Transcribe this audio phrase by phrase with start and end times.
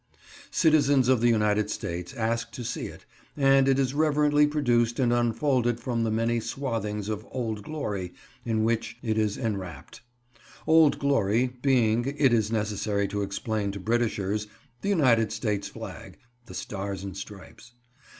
[0.49, 3.05] Citizens of the United States ask to see it,
[3.37, 8.11] and it is reverently produced and unfolded from the many swathings of "Old Glory"
[8.43, 10.01] in which it is enwrapped:
[10.65, 14.47] "Old Glory" being, it is necessary to explain to Britishers,
[14.81, 17.73] the United States flag, the "stars and stripes."